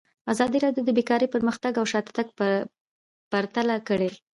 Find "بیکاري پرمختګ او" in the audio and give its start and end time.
0.97-1.85